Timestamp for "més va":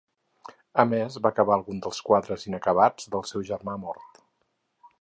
0.93-1.31